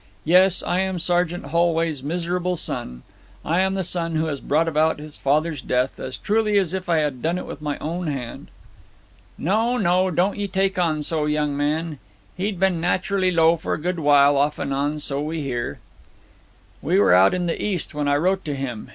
Yes; 0.25 0.63
I 0.63 0.79
am 0.79 0.97
Sergeant 0.97 1.45
Holway's 1.45 2.01
miserable 2.01 2.55
son 2.55 3.03
I'm 3.45 3.75
the 3.75 3.83
son 3.83 4.15
who 4.15 4.25
has 4.25 4.41
brought 4.41 4.67
about 4.67 4.97
his 4.97 5.19
father's 5.19 5.61
death, 5.61 5.99
as 5.99 6.17
truly 6.17 6.57
as 6.57 6.73
if 6.73 6.89
I 6.89 6.97
had 6.97 7.21
done 7.21 7.37
it 7.37 7.45
with 7.45 7.61
my 7.61 7.77
own 7.77 8.07
hand!' 8.07 8.47
'No, 9.37 9.77
no. 9.77 10.09
Don't 10.09 10.37
ye 10.37 10.47
take 10.47 10.79
on 10.79 11.03
so, 11.03 11.25
young 11.27 11.55
man. 11.55 11.99
He'd 12.35 12.59
been 12.59 12.81
naturally 12.81 13.29
low 13.29 13.57
for 13.57 13.75
a 13.75 13.79
good 13.79 13.99
while, 13.99 14.37
off 14.37 14.57
and 14.57 14.73
on, 14.73 14.97
so 14.99 15.21
we 15.21 15.41
hear.' 15.43 15.77
'We 16.81 16.99
were 16.99 17.13
out 17.13 17.35
in 17.35 17.45
the 17.45 17.63
East 17.63 17.93
when 17.93 18.07
I 18.07 18.15
wrote 18.15 18.43
to 18.45 18.55
him. 18.55 18.89